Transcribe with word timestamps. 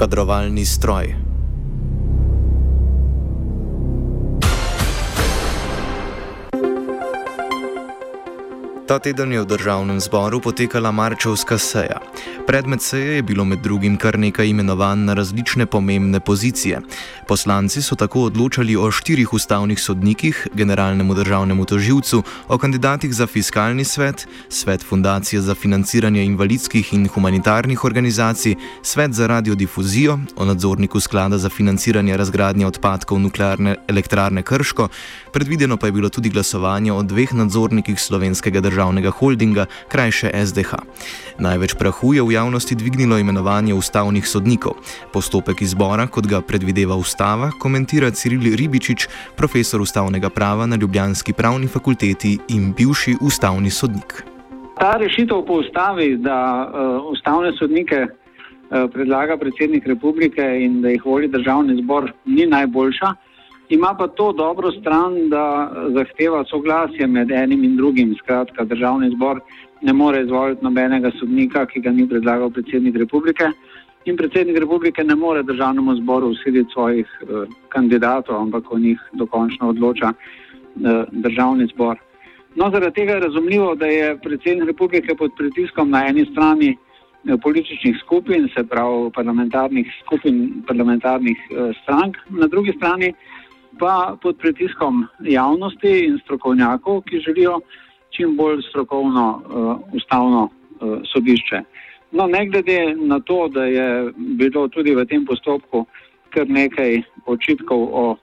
Kadrovalni 0.00 0.64
stroj. 0.64 1.19
Ta 8.90 8.98
teden 8.98 9.30
je 9.30 9.38
v 9.38 9.46
državnem 9.46 10.00
zboru 10.02 10.40
potekala 10.42 10.90
marčovska 10.90 11.54
seja. 11.62 12.02
Predmet 12.46 12.82
seje 12.82 13.12
je 13.16 13.22
bilo 13.22 13.44
med 13.46 13.62
drugim 13.62 13.94
kar 13.94 14.18
nekaj 14.18 14.48
imenovanj 14.50 15.04
na 15.06 15.14
različne 15.14 15.66
pomembne 15.66 16.18
pozicije. 16.20 16.80
Poslanci 17.28 17.82
so 17.82 17.94
tako 17.94 18.24
odločali 18.26 18.74
o 18.76 18.90
štirih 18.90 19.32
ustavnih 19.32 19.78
sodnikih, 19.78 20.48
generalnemu 20.54 21.14
državnemu 21.14 21.64
toživcu, 21.64 22.22
o 22.48 22.58
kandidatih 22.58 23.14
za 23.14 23.26
fiskalni 23.26 23.84
svet, 23.84 24.26
svet 24.48 24.82
Fundacije 24.82 25.40
za 25.40 25.54
financiranje 25.54 26.24
invalidskih 26.24 26.92
in 26.94 27.06
humanitarnih 27.06 27.84
organizacij, 27.84 28.56
svet 28.82 29.14
za 29.14 29.26
radiodifuzijo, 29.26 30.18
o 30.36 30.44
nadzorniku 30.44 31.00
sklada 31.00 31.38
za 31.38 31.48
financiranje 31.48 32.16
razgradnje 32.16 32.66
odpadkov 32.66 33.20
nuklearne 33.20 33.76
elektrarne 33.88 34.42
Krško, 34.42 34.88
predvideno 35.32 35.76
pa 35.76 35.86
je 35.86 35.92
bilo 35.92 36.08
tudi 36.08 36.30
glasovanje 36.30 36.92
o 36.92 37.02
dveh 37.02 37.34
nadzornikih 37.34 38.00
slovenskega 38.00 38.60
državnega 38.60 38.79
državnega 38.80 39.10
holdinga, 39.10 39.66
krajše 39.88 40.30
SDH. 40.32 40.72
Največ 41.38 41.74
prahu 41.76 42.14
je 42.14 42.22
v 42.22 42.32
javnosti 42.32 42.74
dvignilo 42.74 43.18
imenovanje 43.18 43.74
ustavnih 43.74 44.24
sodnikov. 44.24 44.80
Postopek 45.12 45.60
izbora, 45.60 46.06
kot 46.06 46.24
ga 46.24 46.40
predvideva 46.40 46.96
ustava, 46.96 47.50
komentira 47.60 48.10
Ciril 48.10 48.56
Ribičič, 48.56 49.08
profesor 49.36 49.80
ustavnega 49.80 50.30
prava 50.30 50.66
na 50.66 50.76
Ljubljanski 50.80 51.32
pravni 51.32 51.68
fakulteti 51.68 52.38
in 52.48 52.72
bivši 52.72 53.20
ustavni 53.20 53.70
sodnik. 53.70 54.24
Ta 54.80 54.96
rešitev 54.96 55.44
po 55.44 55.60
ustavi, 55.60 56.16
da 56.16 56.40
uh, 56.64 57.12
ustavne 57.12 57.52
sodnike 57.52 58.06
uh, 58.06 58.88
predlaga 58.92 59.36
predsednik 59.36 59.86
republike 59.86 60.40
in 60.40 60.80
da 60.80 60.88
jih 60.88 61.04
voli 61.04 61.28
državni 61.28 61.82
zbor, 61.82 62.12
ni 62.24 62.46
najboljša. 62.46 63.12
Ima 63.70 63.94
pa 63.98 64.08
to 64.08 64.32
dobro 64.32 64.72
stran, 64.72 65.28
da 65.28 65.72
zahteva 65.94 66.44
soglasje 66.44 67.06
med 67.06 67.30
enim 67.30 67.64
in 67.64 67.76
drugim. 67.76 68.14
Skratka, 68.18 68.64
državni 68.64 69.10
zbor 69.10 69.40
ne 69.80 69.92
more 69.92 70.22
izvoliti 70.22 70.64
nobenega 70.64 71.10
sodnika, 71.20 71.66
ki 71.66 71.80
ga 71.80 71.92
ni 71.94 72.08
predlagal 72.08 72.50
predsednik 72.50 72.96
republike. 72.96 73.52
In 74.04 74.16
predsednik 74.16 74.58
republike 74.58 75.04
ne 75.04 75.14
more 75.14 75.42
državnemu 75.42 75.94
zboru 76.02 76.32
usiliti 76.34 76.72
svojih 76.72 77.06
eh, 77.22 77.46
kandidatov, 77.68 78.42
ampak 78.42 78.72
o 78.72 78.78
njih 78.78 79.00
dokončno 79.12 79.68
odloča 79.68 80.12
eh, 80.12 81.04
državni 81.12 81.66
zbor. 81.74 81.98
No, 82.54 82.70
zaradi 82.70 82.94
tega 82.94 83.12
je 83.12 83.20
razumljivo, 83.20 83.74
da 83.74 83.86
je 83.86 84.18
predsednik 84.18 84.66
republike 84.66 85.14
pod 85.14 85.30
pritiskom 85.38 85.90
na 85.90 86.06
eni 86.06 86.26
strani 86.32 86.76
eh, 86.76 87.36
političnih 87.42 87.96
skupin, 88.04 88.48
se 88.56 88.66
pravi 88.66 89.10
parlamentarnih 89.14 89.86
skupin, 90.04 90.62
parlamentarnih 90.66 91.38
eh, 91.50 91.72
strank, 91.82 92.16
na 92.28 92.46
drugi 92.46 92.72
strani 92.76 93.14
pa 93.78 94.16
pod 94.22 94.36
pritiskom 94.38 95.06
javnosti 95.20 95.92
in 96.06 96.18
strokovnjakov, 96.24 97.02
ki 97.02 97.20
želijo 97.26 97.60
čim 98.10 98.36
bolj 98.36 98.62
strokovno 98.68 99.26
uh, 99.36 99.94
ustavno 99.94 100.48
uh, 100.48 100.98
sodišče. 101.12 101.62
No, 102.12 102.26
ne 102.26 102.46
glede 102.46 102.94
na 102.96 103.20
to, 103.20 103.48
da 103.48 103.64
je 103.64 104.12
bilo 104.16 104.68
tudi 104.68 104.94
v 104.94 105.06
tem 105.06 105.24
postopku 105.26 105.86
kar 106.30 106.48
nekaj 106.48 107.02
očitkov 107.26 107.78
o 107.78 108.04
uh, 108.10 108.18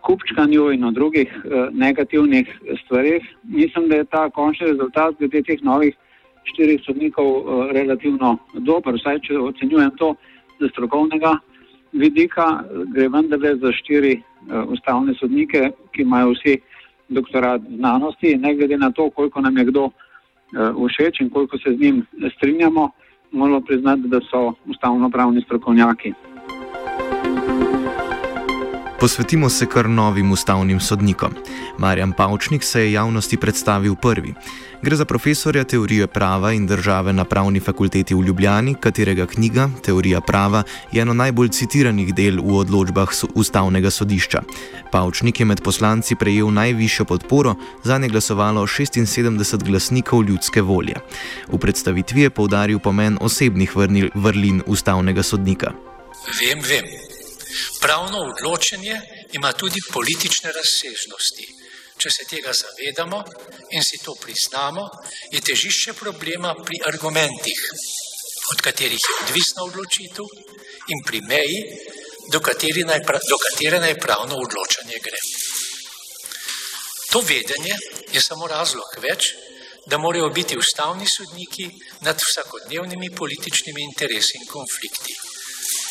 kupčkanju 0.00 0.70
in 0.72 0.84
o 0.84 0.90
drugih 0.90 1.32
uh, 1.44 1.68
negativnih 1.72 2.48
stvarih, 2.84 3.24
mislim, 3.44 3.88
da 3.88 3.96
je 3.96 4.04
ta 4.04 4.30
končni 4.30 4.66
rezultat 4.66 5.14
glede 5.18 5.42
teh 5.42 5.62
novih 5.62 5.96
štirih 6.44 6.80
sodnikov 6.84 7.26
uh, 7.26 7.70
relativno 7.72 8.36
dober, 8.54 8.94
vsaj 8.94 9.20
če 9.24 9.38
ocenjujem 9.38 9.96
to 9.96 10.14
strokovnega 10.72 11.38
vidika, 11.92 12.64
gre 12.92 13.08
vendarle 13.08 13.56
za 13.56 13.72
štiri 13.72 14.20
uh, 14.20 14.68
ustavne 14.72 15.14
sodnike, 15.14 15.70
ki 15.92 16.02
imajo 16.02 16.34
vsi 16.34 16.58
doktorat 17.08 17.62
znanosti, 17.76 18.36
ne 18.36 18.54
glede 18.54 18.76
na 18.76 18.90
to, 18.90 19.10
koliko 19.10 19.40
nam 19.40 19.58
je 19.58 19.64
kdo 19.64 19.84
uh, 19.84 20.88
všeč 20.88 21.20
in 21.20 21.30
koliko 21.30 21.58
se 21.58 21.74
z 21.74 21.80
njim 21.80 22.06
strinjamo, 22.36 22.90
moramo 23.32 23.60
priznati, 23.60 24.08
da 24.08 24.20
so 24.20 24.52
ustavno-pravni 24.66 25.42
strokovnjaki. 25.42 26.12
Posvetimo 29.00 29.48
se 29.48 29.66
kar 29.66 29.88
novim 29.88 30.32
ustavnim 30.32 30.80
sodnikom. 30.80 31.34
Marjan 31.78 32.12
Pavčnik 32.12 32.64
se 32.64 32.80
je 32.80 32.92
javnosti 32.92 33.36
predstavil 33.36 33.94
prvi. 33.94 34.34
Gre 34.82 34.96
za 34.96 35.04
profesorja 35.04 35.64
teorije 35.64 36.06
prava 36.06 36.52
in 36.52 36.66
države 36.66 37.12
na 37.12 37.24
pravni 37.24 37.60
fakulteti 37.60 38.14
v 38.14 38.22
Ljubljani, 38.22 38.74
katerega 38.74 39.26
knjiga 39.26 39.70
Teorija 39.84 40.20
prava 40.20 40.62
je 40.92 41.02
eno 41.02 41.14
najbolj 41.14 41.48
citiranih 41.48 42.14
del 42.14 42.42
v 42.42 42.56
odločbah 42.58 43.08
ustavnega 43.34 43.90
sodišča. 43.90 44.42
Pavčnik 44.92 45.40
je 45.40 45.46
med 45.46 45.62
poslanci 45.62 46.14
prejel 46.14 46.50
najvišjo 46.50 47.04
podporo, 47.04 47.54
za 47.84 47.98
ne 47.98 48.08
glasovalo 48.08 48.66
76 48.66 49.64
glasnikov 49.64 50.24
ljudske 50.24 50.62
volje. 50.62 50.94
V 51.48 51.58
predstavitvi 51.58 52.20
je 52.20 52.30
povdaril 52.30 52.78
pomen 52.78 53.18
osebnih 53.20 53.76
vrlin 54.14 54.62
ustavnega 54.66 55.22
sodnika. 55.22 55.72
Vem, 56.40 56.62
vem. 56.68 57.07
Pravno 57.80 58.18
odločanje 58.32 59.00
ima 59.32 59.52
tudi 59.52 59.80
politične 59.92 60.52
razsežnosti. 60.52 61.46
Če 61.98 62.10
se 62.10 62.24
tega 62.30 62.52
zavedamo 62.54 63.24
in 63.74 63.82
si 63.82 63.98
to 64.04 64.14
priznamo, 64.14 64.86
je 65.32 65.40
težišče 65.40 65.92
problema 65.98 66.54
pri 66.54 66.78
argumentih, 66.86 67.64
od 68.52 68.60
katerih 68.62 69.00
je 69.02 69.16
odvisna 69.24 69.64
odločitev, 69.64 70.24
in 70.88 71.02
pri 71.04 71.20
meji, 71.20 71.58
do 72.32 72.40
naj, 72.86 73.00
do 73.28 73.38
katere 73.38 73.80
naj 73.80 73.98
pravno 74.00 74.36
odločanje 74.36 74.98
gre. 75.02 75.20
To 77.10 77.20
vedenje 77.20 77.74
je 78.12 78.20
samo 78.20 78.46
razlog 78.46 78.98
več, 79.00 79.32
da 79.86 79.98
morajo 79.98 80.28
biti 80.28 80.58
ustavni 80.58 81.06
sodniki 81.08 81.70
nad 82.00 82.20
vsakodnevnimi 82.20 83.10
političnimi 83.10 83.82
interesi 83.82 84.36
in 84.36 84.46
konflikti. 84.46 85.16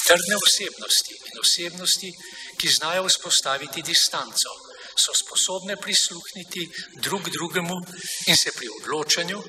Trdne 0.07 0.35
osebnosti 0.45 1.13
in 1.31 1.39
osebnosti, 1.39 2.13
ki 2.57 2.67
znajo 2.69 3.07
vzpostaviti 3.07 3.81
distanco 3.81 4.49
so 4.97 5.13
sposobne 5.13 5.75
prisluhniti 5.77 6.69
drug 6.95 7.29
drugemu 7.29 7.77
in 8.27 8.37
se 8.37 8.51
pri 8.57 8.69
odločanju, 8.81 9.41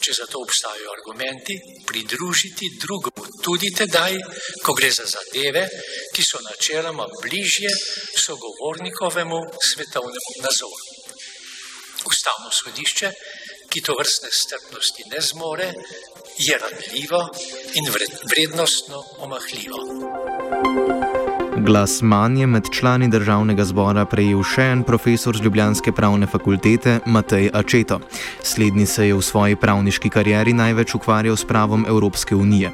če 0.00 0.12
za 0.12 0.26
to 0.26 0.40
obstajajo 0.40 0.92
argumenti, 0.96 1.58
pridružiti 1.86 2.70
drugemu 2.80 3.26
tudi 3.44 3.70
tedaj, 3.74 4.16
ko 4.64 4.72
gre 4.72 4.90
za 4.90 5.04
zadeve, 5.04 5.66
ki 6.14 6.22
so 6.24 6.40
načeloma 6.48 7.06
bližje 7.22 7.70
sogovornikovemu 8.26 9.40
svetovnemu 9.70 10.32
nazoru. 10.46 10.84
Ustavno 12.08 12.50
sodišče, 12.52 13.10
ki 13.74 13.82
to 13.82 13.94
vrstne 13.98 14.28
strpnosti 14.30 15.02
ne 15.10 15.20
zmore, 15.20 15.72
je 16.38 16.58
ranljivo 16.62 17.20
in 17.74 17.84
vrednostno 18.30 19.02
omahljivo. 19.18 19.78
Glas 21.56 22.02
manje 22.02 22.46
med 22.46 22.62
člani 22.70 23.08
državnega 23.10 23.64
zbora 23.64 24.04
prejel 24.06 24.42
še 24.46 24.66
en 24.74 24.84
profesor 24.86 25.34
z 25.36 25.42
Ljubljanske 25.42 25.92
pravne 25.92 26.26
fakultete 26.30 27.00
Matej 27.06 27.50
Ačeto. 27.54 27.98
Slednji 28.42 28.86
se 28.86 29.08
je 29.08 29.14
v 29.14 29.22
svoji 29.22 29.56
pravniški 29.56 30.10
karieri 30.10 30.52
največ 30.52 30.94
ukvarjal 30.94 31.36
s 31.36 31.46
pravom 31.48 31.86
Evropske 31.88 32.36
unije. 32.36 32.70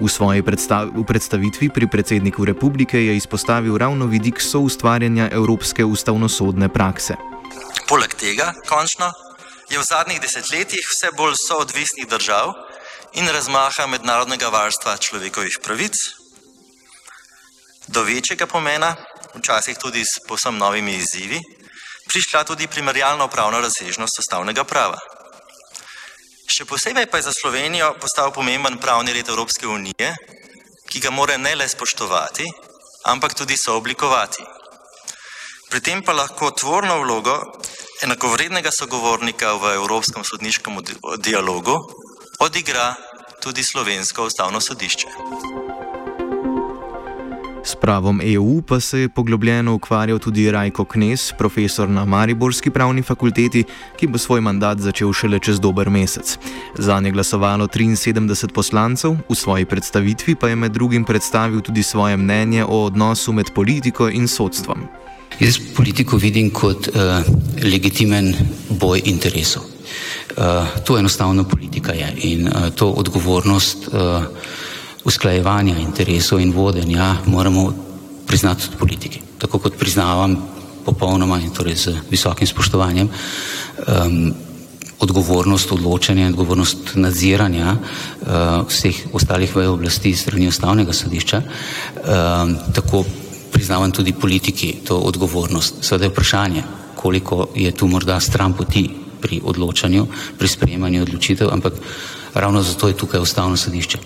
V 0.00 0.08
svoji 0.08 0.42
predstav 0.42 0.94
v 0.94 1.02
predstavitvi 1.02 1.70
pri 1.74 1.90
predsedniku 1.90 2.44
republike 2.44 3.00
je 3.00 3.16
izpostavil 3.16 3.78
ravno 3.78 4.06
vidik 4.06 4.40
soustvarjanja 4.40 5.30
evropske 5.32 5.84
ustavnosodne 5.84 6.68
prakse. 6.68 7.18
Poleg 7.88 8.14
tega, 8.18 8.52
končno, 8.68 9.10
je 9.74 9.80
v 9.82 9.90
zadnjih 9.90 10.20
desetletjih 10.22 10.86
vse 10.86 11.08
bolj 11.18 11.34
soodvisnih 11.34 12.06
držav 12.06 12.52
in 13.18 13.26
razmaha 13.26 13.86
mednarodnega 13.90 14.48
varstva 14.48 14.94
človekovih 15.02 15.58
pravic, 15.62 15.98
do 17.90 18.02
večjega 18.06 18.46
pomena, 18.46 18.94
včasih 19.34 19.78
tudi 19.78 20.04
s 20.04 20.22
posebno 20.28 20.66
novimi 20.66 20.94
izzivi, 20.94 21.40
prišla 22.06 22.44
tudi 22.44 22.70
primerjalno 22.70 23.28
pravna 23.28 23.60
razsežnost 23.60 24.18
ustavnega 24.22 24.64
prava. 24.64 25.00
Še 26.46 26.64
posebej 26.70 27.10
pa 27.10 27.18
je 27.18 27.26
za 27.26 27.34
Slovenijo 27.34 27.94
postal 27.98 28.30
pomemben 28.32 28.78
pravni 28.78 29.12
red 29.12 29.28
Evropske 29.28 29.66
unije, 29.66 30.14
ki 30.86 31.00
ga 31.02 31.10
mora 31.10 31.36
ne 31.36 31.54
le 31.58 31.66
spoštovati, 31.68 32.46
ampak 33.10 33.34
tudi 33.34 33.58
sooblikovati. 33.58 34.44
Pri 35.70 35.80
tem 35.80 36.04
pa 36.06 36.14
lahko 36.14 36.52
tvorno 36.54 37.00
vlogo 37.02 37.40
enakovrednega 38.04 38.68
sogovornika 38.68 39.56
v 39.56 39.80
Evropskem 39.80 40.24
sodniškem 40.24 40.76
dialogu 41.24 41.72
odigra 42.40 42.94
tudi 43.42 43.62
Slovensko 43.64 44.26
ustavno 44.28 44.60
sodišče. 44.60 45.08
S 47.64 47.74
pravom 47.80 48.20
EU 48.20 48.62
pa 48.62 48.80
se 48.80 48.98
je 49.00 49.08
poglobljeno 49.08 49.74
ukvarjal 49.74 50.18
tudi 50.18 50.50
Rajko 50.50 50.84
Knes, 50.84 51.32
profesor 51.38 51.88
na 51.88 52.04
Mariborski 52.04 52.70
pravni 52.70 53.02
fakulteti, 53.02 53.64
ki 53.96 54.06
bo 54.06 54.18
svoj 54.18 54.40
mandat 54.40 54.78
začel 54.78 55.12
šele 55.12 55.38
čez 55.38 55.60
dober 55.60 55.90
mesec. 55.90 56.38
Za 56.78 57.00
nje 57.00 57.10
glasovalo 57.10 57.66
73 57.66 58.52
poslancev, 58.52 59.16
v 59.28 59.34
svoji 59.34 59.64
predstavitvi 59.64 60.34
pa 60.34 60.48
je 60.48 60.56
med 60.56 60.72
drugim 60.72 61.04
predstavil 61.04 61.60
tudi 61.60 61.82
svoje 61.82 62.16
mnenje 62.16 62.64
o 62.64 62.84
odnosu 62.84 63.32
med 63.32 63.54
politiko 63.54 64.08
in 64.08 64.28
sodstvom. 64.28 65.03
Jaz 65.40 65.58
politiko 65.76 66.16
vidim 66.16 66.50
kot 66.50 66.88
uh, 66.88 67.24
legitimen 67.62 68.34
boj 68.70 69.02
interesov. 69.04 69.62
Uh, 69.64 70.68
to 70.84 70.98
enostavno 70.98 71.44
politika 71.44 71.92
je 71.92 72.12
in 72.16 72.48
uh, 72.48 72.70
to 72.74 72.90
odgovornost. 72.90 73.88
Uh, 73.92 74.24
usklajevanja 75.04 75.76
interesov 75.78 76.40
in 76.40 76.52
vodenja 76.52 77.16
moramo 77.26 77.72
priznati 78.26 78.64
tudi 78.64 78.76
politiki. 78.76 79.20
Tako 79.38 79.58
kot 79.58 79.78
priznavam 79.78 80.36
popolnoma 80.84 81.40
in 81.40 81.52
torej 81.52 81.76
z 81.76 81.94
visokim 82.10 82.46
spoštovanjem 82.46 83.08
um, 83.08 84.34
odgovornost 84.98 85.72
odločanja 85.72 86.26
in 86.26 86.32
odgovornost 86.32 86.94
nadziranja 86.94 87.76
uh, 87.76 88.64
vseh 88.68 88.96
ostalih 89.12 89.56
vej 89.56 89.66
oblasti 89.66 90.14
strani 90.16 90.48
ustavnega 90.48 90.92
sodišča, 90.92 91.42
um, 91.42 92.56
tako 92.72 93.04
priznavam 93.64 93.92
tudi 93.96 94.12
politiki 94.12 94.74
to 94.84 94.98
odgovornost. 95.08 95.74
Seveda 95.80 96.04
je 96.04 96.10
vprašanje, 96.12 96.62
koliko 96.94 97.46
je 97.54 97.72
tu 97.72 97.86
morda 97.88 98.20
stran 98.20 98.52
poti 98.52 98.90
pri 99.20 99.40
odločanju, 99.40 100.06
pri 100.38 100.48
sprejemanju 100.48 101.02
odločitev, 101.02 101.48
ampak 101.48 101.72
ravno 102.34 102.62
zato 102.62 102.88
je 102.88 102.96
tukaj 102.96 103.20
ustavno 103.20 103.56
sodišče. 103.56 103.98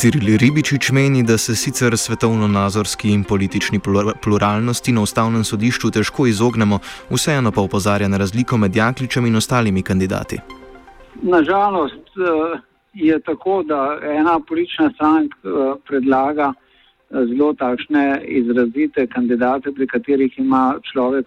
Ciril 0.00 0.38
Ribičič 0.40 0.92
meni, 0.96 1.20
da 1.22 1.36
se 1.38 1.52
sicer 1.54 1.92
svetovno-nazorski 1.92 3.10
in 3.12 3.24
politični 3.24 3.80
pluralnosti 4.24 4.92
na 4.96 5.02
ustavnem 5.02 5.42
sodišču 5.44 5.90
težko 5.92 6.24
izognemo, 6.26 6.78
vseeno 7.10 7.52
pa 7.52 7.60
upozarja 7.60 8.08
na 8.08 8.16
razliko 8.16 8.56
med 8.56 8.76
Jakličem 8.76 9.26
in 9.26 9.36
ostalimi 9.36 9.82
kandidati. 9.82 10.38
Nažalost 11.22 12.16
eh, 12.16 12.60
je 12.94 13.20
tako, 13.20 13.62
da 13.62 13.98
ena 14.02 14.40
politična 14.48 14.88
stranka 14.94 15.36
eh, 15.44 15.74
predlaga 15.88 16.48
eh, 16.54 17.26
zelo 17.28 17.52
takšne 17.52 18.24
izrazite 18.24 19.06
kandidate, 19.06 19.72
pri 19.76 19.86
katerih 19.86 20.38
ima 20.38 20.80
človek 20.92 21.26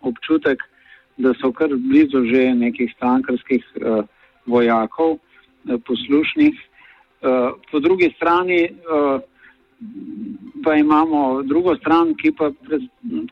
občutek, 0.00 0.62
da 1.16 1.34
so 1.42 1.50
kar 1.52 1.74
blizu 1.74 2.22
že 2.30 2.54
nekih 2.54 2.94
strankarskih 2.94 3.64
vojakov, 4.46 5.18
poslušnih. 5.86 6.67
Eh, 7.22 7.50
po 7.70 7.80
drugi 7.80 8.12
strani 8.16 8.70
uh, 8.70 9.20
pa 10.64 10.74
imamo 10.74 11.42
drugo 11.42 11.74
stran, 11.76 12.14
ki 12.14 12.30
pa, 12.32 12.50
pred, 12.66 12.82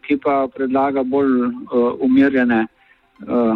ki 0.03 0.17
pa 0.19 0.49
predlaga 0.50 1.05
bolj 1.06 1.44
uh, 1.47 1.94
umirjene 2.03 2.67
uh, 2.67 3.55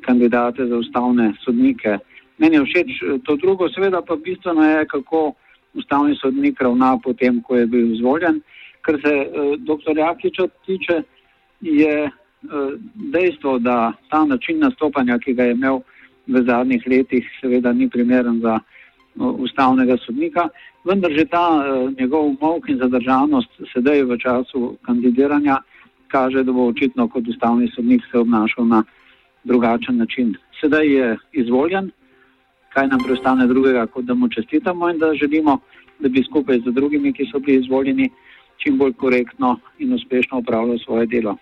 kandidate 0.00 0.66
za 0.66 0.76
ustavne 0.76 1.34
sodnike. 1.44 1.98
Meni 2.38 2.56
je 2.56 2.64
všeč 2.64 2.90
to 3.22 3.36
drugo, 3.36 3.68
seveda 3.68 4.02
pa 4.02 4.16
bistveno 4.16 4.64
je, 4.64 4.86
kako 4.90 5.34
ustavni 5.74 6.16
sodnik 6.18 6.60
ravna 6.60 6.98
potem, 6.98 7.38
ko 7.42 7.56
je 7.56 7.66
bil 7.66 7.94
izvoljen. 7.94 8.42
Kar 8.82 8.98
se 9.04 9.14
uh, 9.14 9.54
dr. 9.54 9.98
Jakiča 9.98 10.48
tiče, 10.66 11.02
je 11.60 12.10
uh, 12.10 12.74
dejstvo, 13.14 13.58
da 13.58 13.92
ta 14.10 14.24
način 14.24 14.58
nastopanja, 14.58 15.18
ki 15.18 15.34
ga 15.38 15.46
je 15.46 15.54
imel 15.54 15.78
v 16.26 16.42
zadnjih 16.42 16.82
letih, 16.90 17.30
seveda 17.40 17.72
ni 17.72 17.88
primeren 17.88 18.40
za 18.42 18.58
ustavnega 19.20 19.96
sodnika, 20.06 20.48
vendar 20.84 21.12
že 21.12 21.24
ta 21.24 21.44
uh, 21.60 21.92
njegov 22.00 22.34
mok 22.40 22.68
in 22.68 22.78
zadržanost 22.78 23.50
sedaj 23.72 24.02
v 24.02 24.18
času 24.18 24.76
kandidiranja 24.82 25.60
kaže, 26.08 26.42
da 26.42 26.52
bo 26.52 26.66
očitno 26.68 27.08
kot 27.08 27.28
ustavni 27.28 27.68
sodnik 27.74 28.02
se 28.10 28.18
obnašal 28.18 28.66
na 28.66 28.82
drugačen 29.44 29.96
način. 29.96 30.34
Sedaj 30.60 30.86
je 30.86 31.18
izvoljen, 31.32 31.90
kaj 32.74 32.88
nam 32.88 32.98
preostane 33.04 33.46
drugega, 33.46 33.86
kot 33.86 34.04
da 34.04 34.14
mu 34.14 34.28
čestitamo 34.28 34.90
in 34.90 34.98
da 34.98 35.14
želimo, 35.14 35.58
da 35.98 36.08
bi 36.08 36.22
skupaj 36.22 36.58
z 36.66 36.72
drugimi, 36.72 37.12
ki 37.12 37.28
so 37.32 37.38
bili 37.38 37.60
izvoljeni, 37.60 38.10
čim 38.56 38.78
bolj 38.78 38.92
korektno 38.92 39.58
in 39.78 39.94
uspešno 39.94 40.38
upravljal 40.38 40.78
svoje 40.78 41.06
delo. 41.06 41.36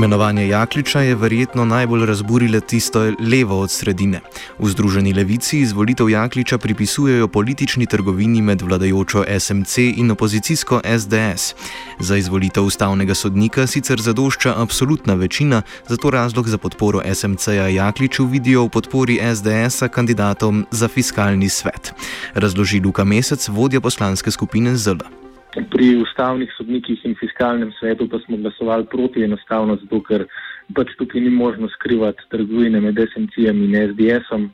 Imenovanje 0.00 0.48
Jakliča 0.48 1.00
je 1.00 1.14
verjetno 1.14 1.64
najbolj 1.64 2.06
razburile 2.06 2.60
tisto 2.60 3.00
levo 3.20 3.60
od 3.60 3.70
sredine. 3.70 4.20
V 4.58 4.68
Združeni 4.68 5.12
levici 5.12 5.58
izvolitev 5.60 6.08
Jakliča 6.08 6.58
pripisujejo 6.58 7.28
politični 7.28 7.86
trgovini 7.86 8.42
med 8.42 8.62
vladajočo 8.62 9.24
SMC 9.38 9.78
in 9.78 10.10
opozicijsko 10.10 10.80
SDS. 10.98 11.54
Za 11.98 12.16
izvolitev 12.16 12.64
ustavnega 12.64 13.14
sodnika 13.14 13.66
sicer 13.66 14.00
zadošča 14.00 14.54
absolutna 14.56 15.14
večina, 15.14 15.62
zato 15.88 16.10
razlog 16.10 16.48
za 16.48 16.58
podporo 16.58 17.02
SMC-ja 17.14 17.68
Jakliču 17.68 18.26
vidijo 18.26 18.64
v 18.64 18.68
podpori 18.68 19.20
SDS-a 19.34 19.88
kandidatom 19.88 20.66
za 20.70 20.88
fiskalni 20.88 21.48
svet. 21.48 21.92
Razloži 22.34 22.80
Luka 22.80 23.04
Mesec, 23.04 23.48
vodja 23.48 23.80
poslanske 23.80 24.30
skupine 24.30 24.76
ZL. 24.76 25.19
Pri 25.50 25.96
ustavnih 25.98 26.50
sodnikih 26.56 27.00
in 27.04 27.16
fiskalnem 27.18 27.72
svetu 27.78 28.06
pa 28.08 28.18
smo 28.22 28.36
glasovali 28.36 28.86
proti 28.86 29.24
enostavno, 29.26 29.76
zato 29.82 29.98
ker 30.06 30.26
pač 30.74 30.92
tukaj 30.98 31.20
ni 31.20 31.30
možno 31.30 31.68
skrivati 31.68 32.28
trgovine 32.30 32.80
med 32.80 33.00
SMC-jem 33.12 33.64
in 33.66 33.74
SDS-om. 33.90 34.50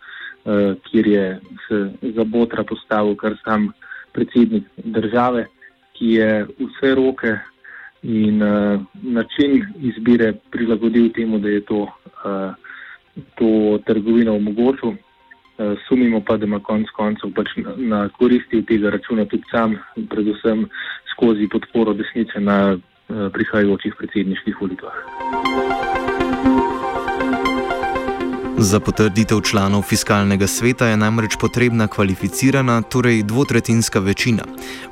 kjer 0.87 1.07
je 1.07 1.41
se 1.69 1.79
za 2.15 2.25
botra 2.25 2.62
postavil 2.65 3.17
kar 3.17 3.35
sam 3.45 3.73
predsednik 4.12 4.65
države, 4.76 5.47
ki 5.99 6.11
je 6.11 6.47
vse 6.59 6.95
roke 6.95 7.33
in 8.03 8.43
uh, 8.43 8.81
način 9.03 9.65
izbire 9.83 10.33
prilagodil 10.50 11.11
temu, 11.12 11.38
da 11.38 11.49
je 11.49 11.61
to, 11.61 11.81
uh, 11.83 12.55
to 13.35 13.79
trgovino 13.87 14.37
omogočil. 14.37 14.95
Uh, 15.57 15.73
sumimo 15.89 16.21
pa, 16.21 16.37
da 16.37 16.45
ima 16.45 16.61
konec 16.61 16.91
koncev 16.97 17.33
pač 17.37 17.55
na, 17.57 17.73
na 17.77 18.01
koristi 18.19 18.61
tega 18.69 18.91
računa 18.93 19.25
tudi 19.25 19.49
sam, 19.51 19.79
predvsem 20.13 20.67
skozi 21.15 21.49
podporo 21.49 21.97
desnice 21.97 22.41
na 22.41 22.77
uh, 22.77 23.27
prihajajočih 23.33 23.97
predsedniških 23.97 24.61
volitvah. 24.61 25.86
Za 28.59 28.81
potrditev 28.81 29.41
članov 29.41 29.83
fiskalnega 29.83 30.47
sveta 30.47 30.87
je 30.87 30.97
namreč 30.97 31.37
potrebna 31.41 31.87
kvalificirana, 31.89 32.83
torej 32.83 33.23
dvotretinska 33.23 33.99
večina. 33.99 34.43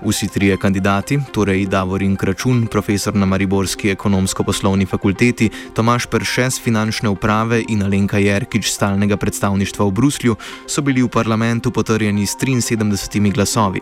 Vsi 0.06 0.28
trije 0.28 0.56
kandidati, 0.56 1.18
torej 1.32 1.66
Davorin 1.66 2.16
Kračun, 2.16 2.66
profesor 2.66 3.14
na 3.14 3.26
Mariborski 3.26 3.90
ekonomsko-poslovni 3.90 4.86
fakulteti, 4.86 5.50
Tomaš 5.74 6.06
Peršes 6.06 6.60
finančne 6.60 7.08
uprave 7.08 7.62
in 7.68 7.82
Alenka 7.82 8.18
Jerkič 8.18 8.68
stalnega 8.70 9.16
predstavništva 9.16 9.86
v 9.86 9.90
Bruslju, 9.90 10.36
so 10.66 10.82
bili 10.82 11.02
v 11.02 11.08
parlamentu 11.08 11.70
potrjeni 11.70 12.26
s 12.26 12.36
73 12.36 13.32
glasovi. 13.32 13.80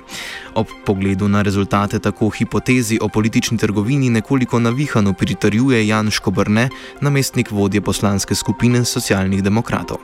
Ob 0.55 0.67
pogledu 0.87 1.29
na 1.29 1.43
rezultate 1.43 1.99
tako 1.99 2.29
hipotezi 2.29 2.99
o 3.01 3.09
politični 3.09 3.59
trgovini 3.59 4.11
nekoliko 4.11 4.59
navihano 4.59 5.13
pritrjuje 5.13 5.87
Jan 5.87 6.11
Škobrne, 6.11 6.69
namestnik 7.01 7.51
vodje 7.51 7.81
poslanske 7.81 8.35
skupine 8.35 8.85
socialnih 8.85 9.43
demokratov 9.43 9.72
demokratov? 9.73 10.01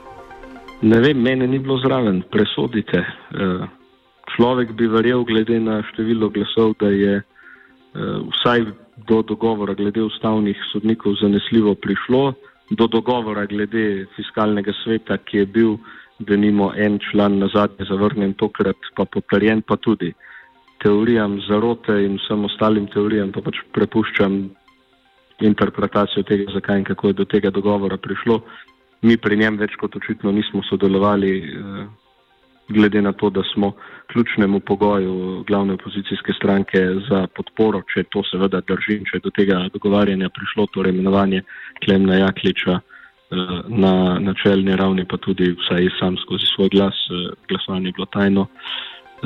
Ne 0.81 0.99
vem, 0.99 1.17
mene 1.21 1.47
ni 1.47 1.59
bilo 1.59 1.77
zraven, 1.77 2.23
presodite. 2.31 2.97
Eh, 2.97 3.67
človek 4.35 4.71
bi 4.73 4.87
verjel, 4.87 5.23
glede 5.23 5.59
na 5.59 5.83
število 5.91 6.29
glasov, 6.29 6.73
da 6.79 6.89
je 6.89 7.19
eh, 7.19 7.23
vsaj 8.31 8.65
do 9.07 9.21
dogovora 9.21 9.73
glede 9.73 10.01
ustavnih 10.01 10.57
sodnikov 10.71 11.15
zanesljivo 11.21 11.75
prišlo, 11.75 12.33
do 12.71 12.87
dogovora 12.87 13.45
glede 13.45 14.07
fiskalnega 14.15 14.71
sveta, 14.83 15.17
ki 15.17 15.37
je 15.37 15.45
bil, 15.45 15.77
da 16.19 16.35
nimo 16.35 16.73
en 16.75 16.99
član 16.99 17.39
na 17.39 17.47
zadnje 17.47 17.85
zavrnjen, 17.89 18.33
tokrat 18.33 18.75
pa 18.95 19.05
potrjen, 19.05 19.61
pa 19.61 19.75
tudi 19.75 20.13
teorijam 20.83 21.39
zarote 21.47 21.95
in 22.05 22.17
vsem 22.19 22.43
ostalim 22.45 22.87
teorijam 22.87 23.31
pa 23.31 23.41
pač 23.43 23.55
prepuščam 23.75 24.49
interpretacijo 25.39 26.23
tega, 26.23 26.51
zakaj 26.51 26.77
in 26.79 26.85
kako 26.87 27.07
je 27.07 27.13
do 27.13 27.25
tega 27.25 27.51
dogovora 27.51 27.97
prišlo 27.97 28.41
mi 29.01 29.17
pri 29.17 29.37
njem 29.37 29.57
več 29.57 29.75
kot 29.79 29.95
očitno 29.95 30.31
nismo 30.31 30.63
sodelovali, 30.69 31.31
eh, 31.39 31.87
glede 32.69 33.01
na 33.01 33.11
to, 33.11 33.29
da 33.29 33.41
smo 33.53 33.71
ključnemu 34.11 34.59
pogoju 34.59 35.43
glavne 35.47 35.73
opozicijske 35.73 36.33
stranke 36.33 36.79
za 37.09 37.27
podporo, 37.35 37.81
če 37.93 38.03
to 38.13 38.23
seveda 38.31 38.61
drži 38.61 38.99
in 38.99 39.07
če 39.09 39.17
je 39.17 39.25
do 39.25 39.33
tega 39.33 39.63
dogovarjanja 39.73 40.29
prišlo, 40.29 40.67
torej 40.73 40.93
imenovanje 40.93 41.41
Klemna 41.85 42.19
Jakliča 42.21 42.79
eh, 42.79 43.57
na 43.67 44.19
načelni 44.19 44.75
ravni, 44.75 45.05
pa 45.05 45.17
tudi 45.17 45.55
vsaj 45.63 45.89
sam 45.99 46.17
skozi 46.25 46.51
svoj 46.55 46.69
glas, 46.75 47.01
eh, 47.09 47.33
glasovanje 47.49 47.89
je 47.89 47.97
bilo 47.97 48.11
tajno, 48.13 48.47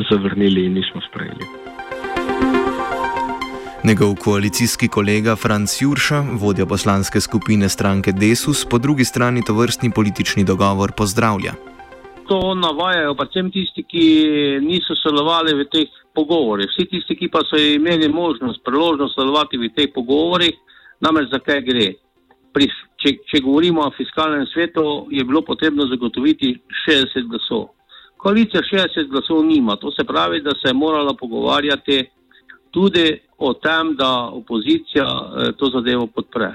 zavrnili 0.09 0.65
in 0.65 0.73
nismo 0.73 1.01
sprejeli. 1.09 2.02
Njegov 3.85 4.15
koalicijski 4.23 4.87
kolega 4.87 5.35
Franz 5.35 5.71
Jurša, 5.81 6.23
vodja 6.41 6.65
poslanske 6.65 7.21
skupine 7.21 7.69
stranke 7.69 8.11
Desus, 8.11 8.65
po 8.71 8.77
drugi 8.77 9.05
strani 9.05 9.41
to 9.47 9.53
vrstni 9.53 9.91
politični 9.95 10.43
dogovor 10.43 10.91
pozdravlja. 10.97 11.53
To 12.27 12.55
navajajo 12.55 13.15
predvsem 13.15 13.49
tisti, 13.51 13.83
ki 13.83 14.05
niso 14.61 14.95
sodelovali 14.95 15.53
v 15.59 15.65
teh 15.73 15.89
pogovorih. 16.15 16.69
Vsi 16.71 16.85
tisti, 16.93 17.17
ki 17.19 17.27
pa 17.33 17.41
so 17.49 17.59
imeli 17.59 18.07
možnost, 18.07 18.63
priložnost 18.63 19.15
sodelovati 19.15 19.59
v 19.59 19.69
teh 19.75 19.91
pogovorih, 19.95 20.55
namreč 21.03 21.27
zakaj 21.35 21.61
gre. 21.67 21.89
Pri, 22.55 22.69
če, 23.03 23.17
če 23.27 23.43
govorimo 23.43 23.83
o 23.83 23.91
fiskalnem 23.97 24.47
svetu, 24.53 25.09
je 25.11 25.27
bilo 25.27 25.43
potrebno 25.43 25.89
zagotoviti 25.91 26.55
60 26.87 27.27
glasov. 27.27 27.67
Koalicija 28.15 28.63
60 28.63 29.11
glasov 29.11 29.43
nima, 29.43 29.75
to 29.75 29.91
se 29.91 30.07
pravi, 30.07 30.39
da 30.39 30.55
se 30.55 30.71
je 30.71 30.73
morala 30.73 31.17
pogovarjati 31.19 31.99
tudi 32.71 33.19
o 33.37 33.53
tem, 33.53 33.95
da 33.95 34.27
opozicija 34.27 35.05
eh, 35.05 35.51
to 35.57 35.69
zadevo 35.69 36.07
podpre. 36.07 36.51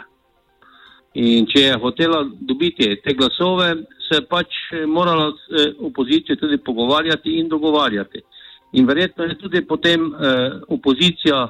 In 1.18 1.46
če 1.50 1.60
je 1.60 1.78
hotela 1.82 2.22
dobiti 2.40 2.88
te 3.04 3.14
glasove, 3.14 3.70
se 4.06 4.20
je 4.20 4.26
pač 4.30 4.58
eh, 4.72 4.86
morala 4.86 5.32
eh, 5.32 5.72
opozicija 5.90 6.36
tudi 6.36 6.58
pogovarjati 6.58 7.38
in 7.40 7.48
dogovarjati. 7.48 8.22
In 8.72 8.86
verjetno 8.86 9.24
je 9.24 9.38
tudi 9.38 9.62
potem 9.64 10.10
opozicija 10.68 11.46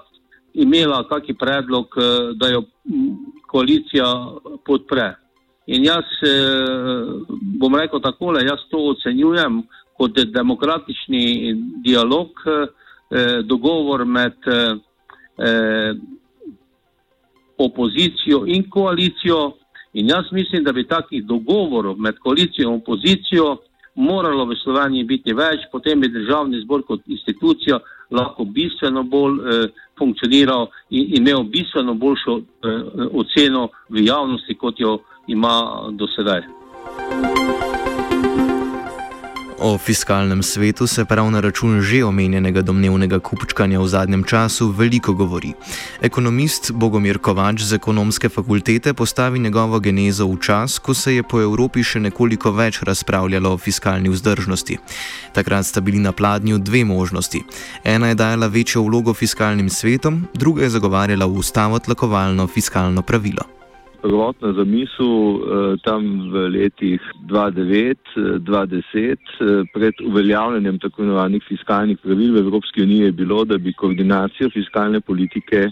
imela 0.54 1.00
kakšen 1.08 1.34
predlog, 1.34 1.96
da 2.38 2.46
jo 2.52 2.60
koalicija 3.50 4.06
podpre. 4.64 5.08
In 5.66 5.82
jaz 5.82 6.06
bom 7.58 7.74
rekel 7.74 7.98
takole, 8.00 8.44
jaz 8.46 8.62
to 8.70 8.84
ocenjujem 8.92 9.64
kot 9.98 10.14
demokratični 10.30 11.56
dialog. 11.82 12.38
Dogovor 13.50 14.04
med 14.06 14.38
eh, 15.38 15.94
opozicijo 17.58 18.44
in 18.46 18.70
koalicijo. 18.70 19.52
In 19.92 20.08
jaz 20.08 20.32
mislim, 20.32 20.64
da 20.64 20.72
bi 20.72 20.86
takih 20.86 21.24
dogovorov 21.24 21.96
med 21.98 22.18
koalicijo 22.18 22.68
in 22.68 22.74
opozicijo 22.74 23.56
moralo 23.94 24.44
v 24.46 24.54
Sloveniji 24.62 25.04
biti 25.04 25.32
več, 25.34 25.66
potem 25.72 26.00
bi 26.00 26.08
državni 26.08 26.60
zbor 26.62 26.84
kot 26.86 27.00
institucija 27.06 27.80
lahko 28.10 28.44
bistveno 28.44 29.02
bolj 29.02 29.40
eh, 29.40 29.66
funkcioniral 29.98 30.68
in 30.90 31.16
imel 31.18 31.42
bistveno 31.42 31.94
boljšo 31.94 32.38
eh, 32.38 32.78
oceno 33.12 33.68
v 33.88 34.06
javnosti, 34.06 34.54
kot 34.54 34.80
jo 34.80 34.98
ima 35.26 35.88
do 35.92 36.06
sedaj. 36.14 36.46
O 39.60 39.78
fiskalnem 39.78 40.42
svetu 40.42 40.86
se 40.86 41.04
prav 41.04 41.30
na 41.30 41.40
račun 41.40 41.80
že 41.82 42.04
omenjenega 42.04 42.62
domnevnega 42.62 43.18
kupčkanja 43.18 43.80
v 43.80 43.88
zadnjem 43.88 44.22
času 44.24 44.70
veliko 44.70 45.12
govori. 45.12 45.50
Ekonomist 46.00 46.70
Bogomir 46.72 47.18
Kovač 47.18 47.66
z 47.66 47.74
ekonomske 47.74 48.28
fakultete 48.28 48.94
postavi 48.94 49.38
njegovo 49.38 49.80
genezo 49.80 50.30
v 50.30 50.38
čas, 50.38 50.78
ko 50.78 50.94
se 50.94 51.14
je 51.14 51.22
po 51.22 51.42
Evropi 51.42 51.82
še 51.82 51.98
nekoliko 52.00 52.54
več 52.54 52.82
razpravljalo 52.86 53.52
o 53.52 53.58
fiskalni 53.58 54.14
vzdržnosti. 54.14 54.78
Takrat 55.34 55.66
sta 55.66 55.80
bili 55.80 55.98
na 55.98 56.12
pladnju 56.12 56.58
dve 56.58 56.84
možnosti. 56.84 57.42
Ena 57.84 58.08
je 58.08 58.14
dajala 58.14 58.46
večjo 58.46 58.86
vlogo 58.86 59.14
fiskalnim 59.14 59.70
svetom, 59.70 60.28
druga 60.34 60.62
je 60.62 60.70
zagovarjala 60.70 61.26
ustavo 61.26 61.78
tlakovalno 61.78 62.46
fiskalno 62.46 63.02
pravilo 63.02 63.57
prvotna 64.02 64.52
zamisel 64.52 65.12
eh, 65.12 65.76
tam 65.84 66.30
v 66.32 66.48
letih 66.54 67.00
2009-2010, 67.26 67.96
eh, 68.96 69.16
pred 69.74 69.94
uveljavljanjem 70.04 70.78
tako 70.78 71.02
imenovanih 71.02 71.42
fiskalnih 71.48 71.98
pravil 71.98 72.34
v 72.34 72.38
Evropski 72.38 72.82
uniji, 72.82 73.10
je 73.10 73.12
bilo, 73.12 73.44
da 73.44 73.58
bi 73.58 73.72
koordinacijo 73.72 74.50
fiskalne 74.50 75.00
politike 75.00 75.70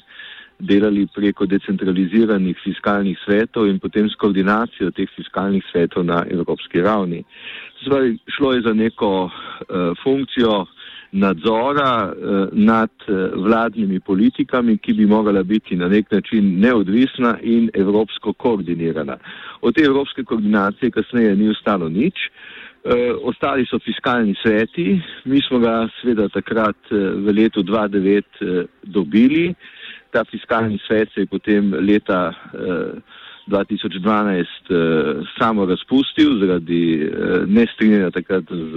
delali 0.58 1.06
preko 1.14 1.46
decentraliziranih 1.46 2.56
fiskalnih 2.64 3.18
svetov 3.24 3.68
in 3.68 3.78
potem 3.78 4.08
s 4.08 4.14
koordinacijo 4.16 4.90
teh 4.90 5.08
fiskalnih 5.16 5.64
svetov 5.72 6.04
na 6.04 6.24
evropski 6.30 6.80
ravni. 6.80 7.24
Zdaj, 7.84 8.16
šlo 8.36 8.52
je 8.52 8.60
za 8.62 8.72
neko 8.72 9.24
uh, 9.24 9.30
funkcijo, 10.02 10.66
nadzora 11.12 12.12
eh, 12.12 12.48
nad 12.52 12.90
eh, 13.08 13.12
vladnimi 13.34 14.00
politikami, 14.00 14.78
ki 14.78 14.92
bi 14.92 15.06
morala 15.06 15.42
biti 15.42 15.76
na 15.76 15.88
nek 15.88 16.10
način 16.10 16.60
neodvisna 16.60 17.38
in 17.42 17.70
evropsko 17.74 18.32
koordinirana. 18.32 19.16
Od 19.60 19.74
te 19.74 19.82
evropske 19.82 20.24
koordinacije 20.24 20.90
kasneje 20.90 21.36
ni 21.36 21.48
ostalo 21.48 21.88
nič. 21.88 22.14
Eh, 22.84 23.12
ostali 23.22 23.66
so 23.66 23.78
fiskalni 23.78 24.34
sveti, 24.42 25.00
mi 25.24 25.40
smo 25.48 25.58
ga 25.58 25.88
sveda 26.00 26.28
takrat 26.28 26.76
v 26.90 27.32
letu 27.32 27.62
2009 27.62 28.66
dobili. 28.82 29.54
Ta 30.10 30.24
fiskalni 30.24 30.78
svet 30.86 31.08
se 31.14 31.20
je 31.20 31.26
potem 31.26 31.74
leta 31.74 32.32
2012 33.46 34.38
eh, 34.38 35.22
samo 35.38 35.66
razpustil 35.66 36.38
zaradi 36.40 36.82
eh, 37.02 37.44
nestrinjanja 37.46 38.10
takrat 38.10 38.44
z 38.50 38.76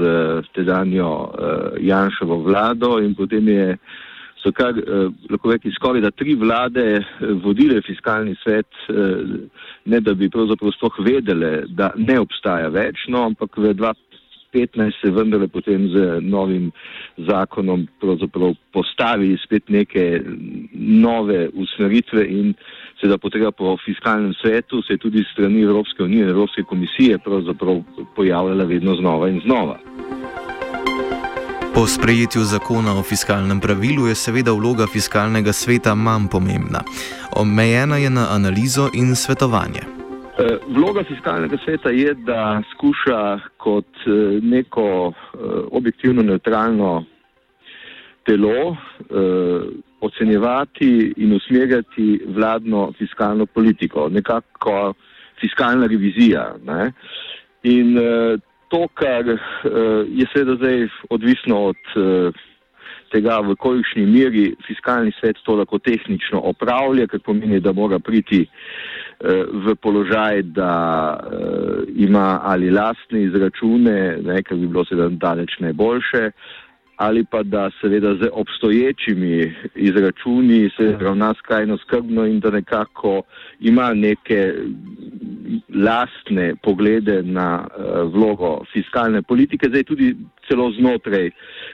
tedanjo 0.53 1.13
eh, 1.13 1.55
Janšovo 1.89 2.43
vlado 2.43 2.99
in 2.99 3.15
potem 3.15 3.47
je 3.47 3.77
so 4.43 4.51
kar, 4.51 4.77
eh, 4.77 5.09
lahko 5.29 5.51
reki, 5.51 5.71
skoraj 5.75 6.01
da 6.01 6.11
tri 6.11 6.35
vlade 6.39 6.85
eh, 6.99 7.05
vodile 7.43 7.81
fiskalni 7.85 8.35
svet, 8.43 8.69
eh, 8.89 9.49
ne 9.85 9.99
da 10.01 10.13
bi 10.13 10.29
pravzaprav 10.29 10.73
sploh 10.77 10.99
vedele, 11.05 11.51
da 11.67 11.91
ne 11.97 12.19
obstaja 12.19 12.69
več, 12.73 13.07
no, 13.11 13.25
ampak 13.27 13.57
v 13.57 13.73
2015 13.75 15.01
se 15.01 15.11
vendarle 15.13 15.49
potem 15.51 15.89
z 15.93 16.19
novim 16.25 16.71
zakonom 17.27 17.87
pravzaprav 18.01 18.55
postavi 18.73 19.35
spet 19.43 19.69
neke 19.69 20.05
nove 20.73 21.49
usmeritve 21.53 22.25
in 22.25 22.53
seveda 23.01 23.17
potreba 23.17 23.51
po 23.51 23.77
fiskalnem 23.85 24.33
svetu 24.33 24.81
se 24.81 24.93
je 24.93 24.97
tudi 24.97 25.23
strani 25.31 25.61
Evropske 25.61 26.03
unije 26.03 26.23
in 26.23 26.29
Evropske 26.29 26.63
komisije 26.63 27.17
pravzaprav 27.17 27.81
pojavljala 28.15 28.63
vedno 28.63 28.95
znova 28.95 29.29
in 29.29 29.41
znova. 29.45 29.77
Po 31.73 31.87
sprejetju 31.87 32.41
zakona 32.41 32.99
o 32.99 33.03
fiskalnem 33.03 33.59
pravilu 33.59 34.07
je 34.07 34.15
seveda 34.15 34.51
vloga 34.51 34.87
fiskalnega 34.93 35.53
sveta 35.53 35.95
manj 35.95 36.27
pomembna. 36.31 36.81
Omejena 37.35 37.97
je 37.97 38.09
na 38.09 38.25
analizo 38.31 38.89
in 38.93 39.15
svetovanje. 39.15 39.81
E, 40.39 40.57
vloga 40.67 41.03
fiskalnega 41.03 41.57
sveta 41.65 41.89
je, 41.89 42.13
da 42.13 42.61
skuša 42.71 43.39
kot 43.57 43.85
e, 44.07 44.09
neko 44.41 45.13
e, 45.13 45.37
objektivno 45.71 46.21
neutralno 46.21 47.03
telo 48.25 48.75
ocenjevati 50.01 51.13
in 51.17 51.33
usmerjati 51.33 52.21
vladno 52.27 52.91
fiskalno 52.97 53.45
politiko, 53.45 54.09
nekako 54.09 54.93
fiskalna 55.41 55.87
revizija. 55.87 56.55
Ne? 56.65 56.91
In 57.63 57.97
to, 58.69 58.87
kar 58.93 59.25
uh, 59.25 59.39
je 60.07 60.25
seveda 60.33 60.55
zdaj 60.55 60.87
odvisno 61.09 61.63
od 61.71 61.81
uh, 61.95 62.33
tega, 63.11 63.39
v 63.41 63.55
kolikšni 63.57 64.05
meri 64.05 64.45
fiskalni 64.67 65.11
svet 65.19 65.41
to 65.45 65.55
lahko 65.57 65.79
tehnično 65.81 66.41
opravlja, 66.51 67.07
kar 67.09 67.23
pomeni, 67.25 67.59
da 67.59 67.73
mora 67.73 67.99
priti 67.99 68.43
uh, 68.45 69.49
v 69.65 69.75
položaj, 69.81 70.43
da 70.53 70.73
uh, 71.17 71.83
ima 71.95 72.39
ali 72.43 72.71
lastne 72.71 73.25
izračune, 73.25 74.17
ne, 74.23 74.41
kar 74.43 74.57
bi 74.57 74.67
bilo 74.67 74.85
seveda 74.85 75.09
daleč 75.09 75.57
najboljše, 75.65 76.25
uh, 76.29 76.68
ali 76.99 77.25
pa 77.31 77.43
da 77.43 77.71
seveda 77.81 78.15
z 78.15 78.29
obstoječimi 78.31 79.55
izračuni 79.75 80.69
se 80.77 80.97
ravna 80.99 81.33
skrajno 81.33 81.77
skrbno 81.77 82.25
in 82.25 82.39
da 82.39 82.49
nekako 82.49 83.21
ima 83.59 83.93
neke 83.93 84.53
lastne 85.75 86.55
poglede 86.63 87.23
na 87.23 87.67
uh, 87.67 88.13
vlogo 88.13 88.63
fiskalne 88.73 89.21
politike, 89.21 89.69
zdaj 89.69 89.83
tudi 89.83 90.15
celo 90.47 90.71
znotraj 90.71 91.31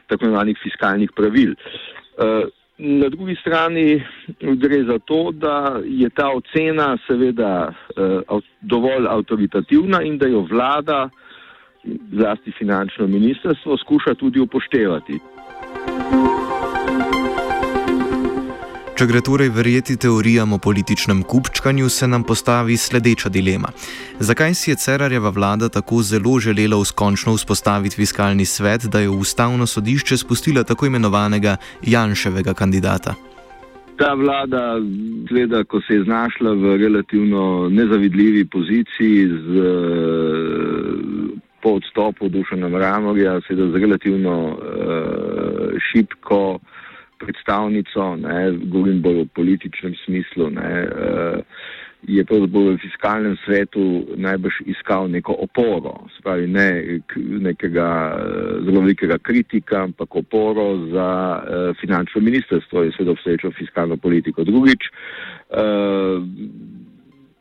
tako 0.08 0.25
imenovanih 0.25 0.58
fiskalnih 0.63 1.10
pravil. 1.15 1.51
Uh, 1.51 2.50
Na 2.77 3.10
drugi 3.10 3.36
strani 3.36 4.03
gre 4.39 4.84
za 4.84 5.00
to, 5.00 5.32
da 5.32 5.79
je 5.86 6.10
ta 6.10 6.27
ocena 6.27 6.98
seveda 7.08 7.72
uh, 8.27 8.41
dovolj 8.62 9.08
avtoritativna 9.08 10.01
in 10.03 10.17
da 10.17 10.27
jo 10.27 10.41
vlada 10.41 11.03
uh, 11.03 11.25
zlasti 12.11 12.51
finančno 12.57 13.07
ministrstvo, 13.07 13.77
skuša 13.77 14.13
tudi 14.13 14.39
upoštevati. 14.39 15.19
Če 18.95 19.03
gre 19.09 19.19
torej 19.19 19.49
verjeti 19.51 19.97
teorijam 19.99 20.53
o 20.55 20.57
političnem 20.57 21.23
kupčkanju, 21.27 21.89
se 21.91 22.07
nam 22.07 22.23
postavi 22.23 22.77
sledeča 22.79 23.27
dilema. 23.29 23.67
Zakaj 24.19 24.53
si 24.55 24.71
je 24.71 24.75
Cerarjeva 24.79 25.33
vlada 25.35 25.67
tako 25.69 25.99
zelo 25.99 26.39
želela 26.39 26.77
uskončno 26.77 27.33
vzpostaviti 27.35 27.95
fiskalni 27.95 28.45
svet, 28.45 28.85
da 28.87 28.99
je 29.03 29.09
v 29.09 29.19
ustavno 29.19 29.67
sodišče 29.67 30.17
spustila 30.17 30.63
tako 30.63 30.87
imenovanega 30.87 31.57
Janševega 31.83 32.53
kandidata? 32.53 33.17
Ta 33.99 34.13
vlada, 34.13 34.79
gleda, 35.27 35.63
ko 35.63 35.81
se 35.81 35.99
je 35.99 36.03
znašla 36.03 36.53
v 36.53 36.77
relativno 36.77 37.67
nezavidljivi 37.71 38.45
poziciji 38.45 39.27
z 39.27 39.75
po 41.65 41.72
odstopu 41.81 42.29
Dušana 42.29 42.69
Mramorja, 42.69 43.39
seveda 43.48 43.72
z 43.74 43.81
relativno 43.81 44.36
uh, 44.53 44.57
šipko 45.81 46.60
predstavnico, 47.17 48.15
ne, 48.22 48.51
govorim 48.69 49.01
bolj 49.01 49.24
v 49.24 49.31
političnem 49.34 49.95
smislu, 50.05 50.50
ne, 50.53 50.74
uh, 50.86 51.39
je 52.05 52.25
pravzaprav 52.25 52.67
v 52.67 52.77
fiskalnem 52.84 53.34
svetu 53.45 54.05
najbrž 54.13 54.60
iskal 54.69 55.10
neko 55.10 55.34
oporo, 55.48 55.95
spravi 56.19 56.45
ne 56.48 56.69
nekega 57.50 57.89
uh, 58.13 58.62
zelo 58.67 58.86
velikega 58.86 59.17
kritika, 59.17 59.88
ampak 59.89 60.15
oporo 60.22 60.67
za 60.93 61.10
uh, 61.41 61.74
finančno 61.81 62.22
ministrstvo 62.22 62.84
in 62.84 62.93
seveda 62.93 63.17
obstoječo 63.17 63.51
fiskalno 63.57 63.98
politiko. 63.98 64.43
Drugič, 64.43 64.86
uh, 64.86 66.22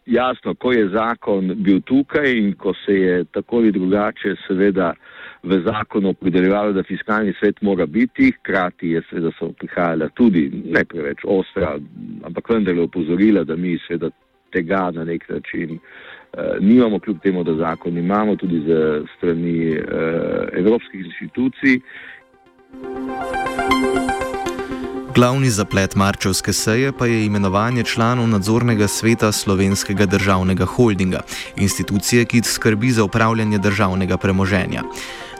jasno, 0.06 0.54
ko 0.54 0.72
je 0.72 0.88
zakon 0.88 1.52
bil 1.56 1.80
tukaj 1.80 2.38
in 2.38 2.52
ko 2.52 2.74
se 2.86 2.94
je 2.94 3.24
tako 3.24 3.56
ali 3.56 3.72
drugače 3.72 4.34
seveda 4.46 4.94
v 5.42 5.60
zakonu 5.64 6.08
opredeljevalo, 6.08 6.72
da 6.72 6.82
fiskalni 6.82 7.34
svet 7.38 7.62
mora 7.62 7.86
biti, 7.86 8.32
hkrati 8.38 8.90
je 8.90 9.02
seveda 9.10 9.30
so 9.38 9.52
prihajala 9.58 10.08
tudi 10.08 10.50
ne 10.64 10.84
preveč 10.84 11.24
ostra, 11.24 11.78
ampak 12.24 12.48
vendarle 12.50 12.82
opozorila, 12.82 13.44
da 13.44 13.56
mi 13.56 13.78
seveda 13.86 14.10
tega 14.52 14.90
na 14.94 15.04
nek 15.04 15.28
način 15.28 15.78
uh, 15.78 16.40
nimamo, 16.60 16.98
kljub 16.98 17.20
temu, 17.22 17.44
da 17.44 17.54
zakon 17.54 17.98
imamo 17.98 18.36
tudi 18.36 18.60
ze 18.66 19.02
strani 19.16 19.78
uh, 19.78 19.84
evropskih 20.52 21.04
inštitucij. 21.04 21.80
Glavni 25.14 25.50
zaplet 25.50 25.94
marčevske 25.94 26.52
seje 26.52 26.92
pa 26.92 27.06
je 27.06 27.26
imenovanje 27.26 27.84
članov 27.84 28.28
nadzornega 28.28 28.88
sveta 28.88 29.32
slovenskega 29.32 30.06
državnega 30.06 30.64
holdinga, 30.64 31.20
institucije, 31.56 32.24
ki 32.24 32.42
skrbi 32.42 32.90
za 32.90 33.04
upravljanje 33.04 33.58
državnega 33.58 34.16
premoženja. 34.16 34.82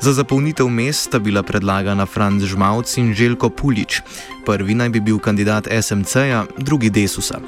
Za 0.01 0.13
zapolnitev 0.13 0.69
mest 0.69 1.01
sta 1.01 1.19
bila 1.19 1.43
predlagana 1.43 2.07
Franz 2.07 2.45
Žmavc 2.45 2.97
in 2.97 3.15
Željko 3.15 3.51
Pulič. 3.51 4.01
Prvi 4.47 4.75
naj 4.75 4.89
bi 4.89 5.01
bil 5.01 5.19
kandidat 5.19 5.69
SMC-ja, 5.83 6.45
drugi 6.59 6.91
Desusa. 6.91 7.41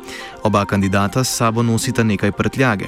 Oba 0.42 0.64
kandidata 0.64 1.24
s 1.24 1.36
sabo 1.36 1.62
nosita 1.62 2.02
nekaj 2.02 2.32
prtljage. 2.32 2.86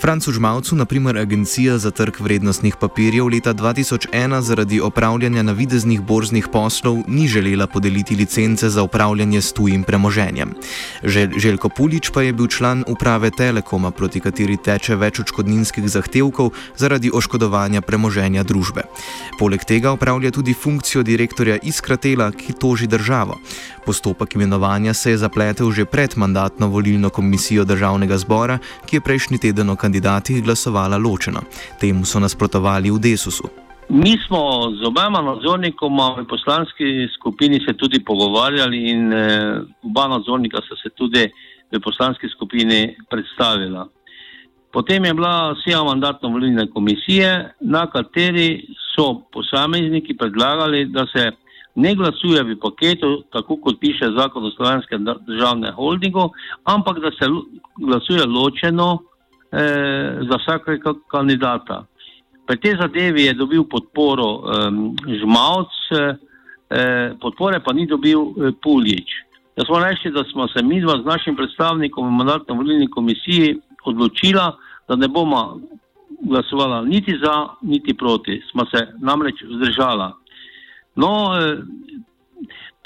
Francu 0.00 0.32
Žmavcu, 0.32 0.76
naprimer 0.76 1.18
Agencija 1.18 1.78
za 1.78 1.90
trg 1.90 2.20
vrednostnih 2.20 2.76
papirjev 2.76 3.28
leta 3.28 3.54
2001 3.54 4.40
zaradi 4.40 4.80
opravljanja 4.80 5.42
navideznih 5.42 6.00
borznih 6.00 6.48
poslov 6.52 6.98
ni 7.08 7.28
želela 7.28 7.66
podeliti 7.66 8.16
licence 8.16 8.68
za 8.68 8.82
upravljanje 8.82 9.40
s 9.40 9.52
tujim 9.52 9.82
premoženjem. 9.82 10.54
Žel 11.04 11.28
Željko 11.36 11.68
Pulič 11.68 12.10
pa 12.10 12.22
je 12.22 12.32
bil 12.32 12.46
član 12.46 12.84
uprave 12.86 13.30
Telekoma, 13.30 13.90
proti 13.90 14.20
kateri 14.20 14.56
teče 14.56 14.96
več 14.96 15.20
očkodninskih 15.20 15.88
zahtevkov 15.88 16.50
zaradi 16.76 17.10
oškodovanja 17.14 17.80
premoženja 17.80 18.42
družbe. 18.42 18.82
Poleg 19.38 19.64
tega 19.64 19.92
upravlja 19.92 20.30
tudi 20.30 20.54
funkcijo 20.54 21.02
direktorja 21.02 21.58
Iskratela, 21.62 22.30
ki 22.32 22.52
toži 22.52 22.86
državo. 22.86 23.38
Postopek 23.86 24.34
imenovanja 24.34 24.94
se 24.94 25.10
je 25.10 25.18
zapletel 25.18 25.70
že 25.70 25.84
pred 25.84 26.16
mandatno 26.16 26.68
volilno 26.68 27.10
komisijo 27.10 27.64
državnega 27.64 28.18
zbora, 28.18 28.58
ki 28.86 28.96
je 28.96 29.00
prejšnji 29.00 29.38
teden 29.38 29.70
o 29.70 29.76
kandidatih 29.86 30.42
glasovala 30.44 30.98
ločeno. 30.98 31.40
Temu 31.80 32.04
so 32.04 32.20
nasprotovali 32.20 32.90
v 32.90 32.98
Desusu. 32.98 33.46
Mi 33.88 34.18
smo 34.26 34.40
z 34.78 34.82
obema 34.86 35.22
nadzornikoma 35.22 36.06
v 36.18 36.24
poslanski 36.26 37.06
skupini 37.14 37.60
se 37.66 37.72
tudi 37.78 38.02
pogovarjali 38.04 38.78
in 38.90 39.12
e, 39.12 39.26
oba 39.86 40.08
nadzornika 40.08 40.58
sta 40.66 40.74
se 40.82 40.90
tudi 40.98 41.22
v 41.72 41.80
poslanski 41.80 42.26
skupini 42.28 42.96
predstavila. 43.10 43.86
Potem 44.72 45.04
je 45.04 45.14
bila 45.14 45.54
sija 45.62 45.84
mandatno-volilne 45.84 46.66
komisije, 46.74 47.54
na 47.60 47.86
kateri 47.86 48.66
so 48.94 49.22
posamezniki 49.32 50.16
predlagali, 50.16 50.84
da 50.84 51.06
se 51.06 51.30
ne 51.74 51.94
glasuje 51.94 52.42
v 52.42 52.58
paketu, 52.60 53.22
tako 53.32 53.56
kot 53.56 53.80
piše 53.80 54.10
zakon 54.18 54.44
o 54.44 54.50
slovenskem 54.50 55.06
državnem 55.26 55.74
holdingu, 55.74 56.30
ampak 56.64 56.98
da 56.98 57.10
se 57.10 57.30
glasuje 57.78 58.26
ločeno 58.26 58.98
eh, 59.56 60.20
za 60.28 60.36
vsakega 60.36 60.92
kandidata. 61.08 61.86
Pri 62.46 62.56
tej 62.60 62.76
zadevi 62.78 63.26
je 63.26 63.34
dobil 63.34 63.64
podporo 63.64 64.28
eh, 64.28 64.70
Žmavc, 65.18 65.74
eh, 66.70 67.14
podpore 67.20 67.60
pa 67.60 67.72
ni 67.72 67.86
dobil 67.86 68.20
eh, 68.20 68.52
Puljič. 68.62 69.08
Jaz 69.56 69.66
smo 69.66 69.78
rekli, 69.80 70.12
da 70.12 70.24
smo 70.24 70.48
se 70.48 70.62
mi 70.62 70.80
dva 70.80 71.00
z 71.00 71.04
našim 71.04 71.36
predstavnikom 71.36 72.06
v 72.06 72.12
mandatno-volilni 72.12 72.90
komisiji 72.90 73.56
odločila, 73.84 74.52
da 74.88 74.96
ne 74.96 75.08
bomo 75.08 75.60
glasovala 76.20 76.82
niti 76.84 77.18
za, 77.22 77.48
niti 77.62 77.94
proti. 77.94 78.42
Smo 78.50 78.66
se 78.66 78.86
namreč 79.00 79.42
vzdržala. 79.42 80.12
No, 80.96 81.10
eh, 81.40 81.56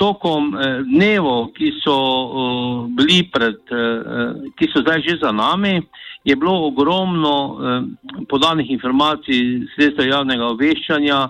tokom 0.00 0.54
eh, 0.56 0.80
dnevov, 0.88 1.50
ki 1.56 1.72
so 1.84 1.96
eh, 1.96 2.76
bili 2.96 3.20
pred, 3.32 3.60
ki 4.56 4.70
so 4.72 4.82
zdaj 4.84 5.04
že 5.06 5.18
za 5.22 5.32
nami, 5.32 5.80
je 6.24 6.36
bilo 6.36 6.66
ogromno 6.68 7.36
podanih 8.28 8.68
informacij 8.70 9.64
sredstva 9.72 10.04
javnega 10.04 10.50
obveščanja 10.52 11.20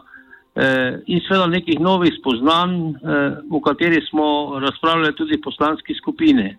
in 1.07 1.21
seveda 1.23 1.47
nekih 1.47 1.79
novih 1.79 2.11
spoznanj, 2.19 2.99
v 3.47 3.61
kateri 3.63 4.01
smo 4.09 4.59
razpravljali 4.59 5.15
tudi 5.15 5.39
poslanski 5.39 5.95
skupine. 5.95 6.59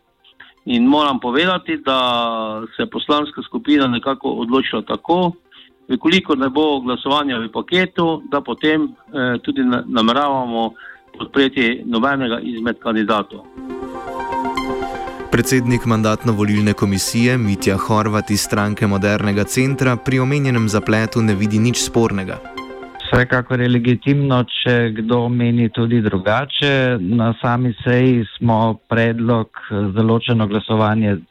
In 0.71 0.87
moram 0.87 1.19
povedati, 1.19 1.75
da 1.83 2.63
se 2.77 2.87
poslanska 2.87 3.43
skupina 3.43 3.87
nekako 3.91 4.31
odločila 4.45 4.81
tako, 4.87 5.33
Vkolikor 5.91 6.37
ne 6.37 6.49
bo 6.49 6.79
glasovanja 6.79 7.39
v 7.39 7.49
paketu, 7.51 8.21
da 8.31 8.41
potem 8.41 8.87
eh, 8.87 9.37
tudi 9.43 9.63
nameravamo 9.65 10.73
podpreti 11.17 11.83
nobenega 11.85 12.39
izmed 12.43 12.79
kandidatov. 12.79 13.45
Predsednik 15.31 15.85
mandatno-volilne 15.85 16.73
komisije 16.73 17.37
Mitja 17.37 17.77
Horvat 17.77 18.31
iz 18.31 18.41
stranke 18.41 18.87
Modernega 18.87 19.43
centra 19.43 19.95
pri 19.95 20.19
omenjenem 20.19 20.69
zapletu 20.69 21.21
ne 21.21 21.35
vidi 21.35 21.59
nič 21.59 21.83
spornega. 21.83 22.37
Vsekakor 23.05 23.61
je 23.61 23.69
legitimno, 23.69 24.43
če 24.43 24.91
kdo 24.99 25.29
meni 25.29 25.69
tudi 25.69 26.01
drugače. 26.01 26.97
Na 26.99 27.33
sami 27.41 27.73
seji 27.83 28.25
smo 28.37 28.77
predlog 28.89 29.47
za 29.95 30.03
ločeno 30.03 30.47
glasovanje 30.47 31.13
uh, 31.13 31.21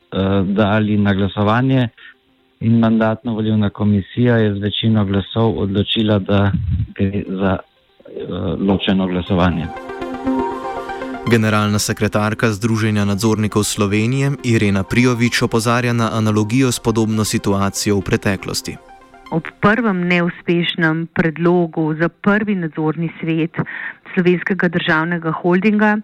dali 0.44 0.98
na 0.98 1.14
glasovanje 1.14 1.88
in 2.60 2.78
mandatno-volilna 2.78 3.70
komisija 3.70 4.36
je 4.36 4.54
z 4.54 4.58
večino 4.58 5.04
glasov 5.04 5.58
odločila, 5.58 6.18
da 6.18 6.52
gre 6.94 7.24
za 7.28 7.56
ločeno 8.58 9.06
glasovanje. 9.06 9.66
Generalna 11.30 11.78
sekretarka 11.78 12.50
Združenja 12.50 13.04
nadzornikov 13.04 13.62
Slovenije 13.62 14.30
Irena 14.44 14.82
Prijovič 14.82 15.42
opozarja 15.42 15.92
na 15.92 16.10
analogijo 16.12 16.72
s 16.72 16.80
podobno 16.80 17.24
situacijo 17.24 17.96
v 17.96 18.02
preteklosti. 18.02 18.76
Ob 19.30 19.46
prvem 19.60 20.08
neuspešnem 20.08 21.06
predlogu 21.14 21.94
za 21.94 22.08
prvi 22.08 22.54
nadzorni 22.54 23.12
svet 23.20 23.54
slovenskega 24.14 24.68
državnega 24.68 25.30
holdinga 25.30 25.98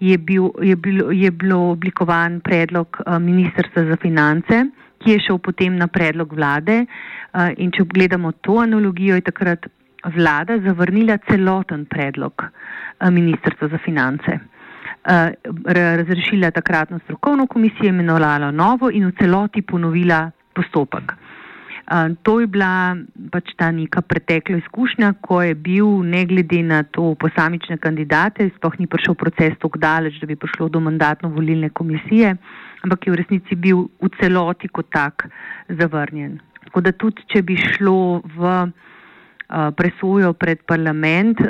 je, 0.00 0.18
bil, 0.18 0.50
je, 0.62 0.76
bil, 0.76 1.12
je 1.12 1.30
bilo 1.30 1.70
oblikovan 1.70 2.40
predlog 2.40 2.96
eh, 3.06 3.18
Ministrstva 3.18 3.84
za 3.84 3.96
finance, 4.02 4.64
ki 4.98 5.10
je 5.10 5.20
šel 5.26 5.38
potem 5.38 5.76
na 5.76 5.86
predlog 5.86 6.32
vlade. 6.32 6.82
Eh, 6.82 7.54
in 7.56 7.70
če 7.70 7.86
gledamo 7.86 8.32
to 8.32 8.58
analogijo, 8.58 9.14
je 9.14 9.28
takrat 9.30 9.66
vlada 10.04 10.58
zavrnila 10.58 11.18
celoten 11.28 11.84
predlog 11.84 12.42
eh, 12.42 13.10
Ministrstva 13.10 13.68
za 13.68 13.78
finance. 13.78 14.38
Razrešila 15.66 16.50
takratno 16.50 16.98
strokovno 16.98 17.46
komisijo, 17.46 17.88
imenovala 17.88 18.50
novo 18.50 18.90
in 18.90 19.08
v 19.08 19.12
celoti 19.18 19.62
ponovila 19.62 20.30
postopek. 20.54 21.12
To 22.22 22.40
je 22.40 22.46
bila 22.46 22.96
pač 23.32 23.52
ta 23.58 23.70
neka 23.74 24.00
pretekla 24.06 24.56
izkušnja, 24.62 25.12
ko 25.20 25.42
je 25.42 25.54
bil, 25.54 25.88
ne 26.06 26.22
glede 26.26 26.62
na 26.62 26.82
to 26.82 27.14
posamične 27.18 27.76
kandidate, 27.76 28.48
sploh 28.56 28.78
ni 28.78 28.86
prišel 28.86 29.14
proces 29.18 29.58
tako 29.60 29.78
daleč, 29.82 30.20
da 30.20 30.26
bi 30.30 30.36
prišlo 30.36 30.68
do 30.68 30.80
mandatno-volilne 30.80 31.72
komisije, 31.74 32.36
ampak 32.86 33.06
je 33.06 33.12
v 33.12 33.20
resnici 33.20 33.58
bil 33.58 33.88
v 34.00 34.12
celoti 34.20 34.68
kot 34.68 34.88
tak 34.94 35.26
zavrnjen. 35.68 36.38
Tako 36.70 36.80
da 36.80 36.92
tudi, 36.92 37.26
če 37.28 37.42
bi 37.42 37.58
šlo 37.58 38.22
v 38.24 38.54
presojo 39.48 40.32
pred 40.32 40.62
parlament, 40.68 41.40